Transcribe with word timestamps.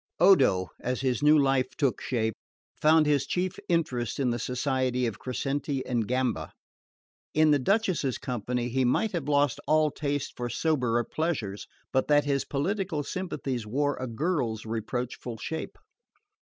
Odo, 0.19 0.69
as 0.79 1.01
his 1.01 1.21
new 1.21 1.37
life 1.37 1.69
took 1.77 2.01
shape, 2.01 2.33
found 2.81 3.05
his 3.05 3.27
chief 3.27 3.59
interest 3.69 4.19
in 4.19 4.31
the 4.31 4.39
society 4.39 5.05
of 5.05 5.19
Crescenti 5.19 5.85
and 5.85 6.07
Gamba. 6.07 6.53
In 7.35 7.51
the 7.51 7.59
Duchess's 7.59 8.17
company 8.17 8.69
he 8.69 8.83
might 8.83 9.11
have 9.11 9.29
lost 9.29 9.59
all 9.67 9.91
taste 9.91 10.33
for 10.35 10.49
soberer 10.49 11.03
pleasures, 11.03 11.67
but 11.93 12.07
that 12.07 12.25
his 12.25 12.45
political 12.45 13.03
sympathies 13.03 13.67
wore 13.67 13.95
a 13.97 14.07
girl's 14.07 14.65
reproachful 14.65 15.37
shape. 15.37 15.77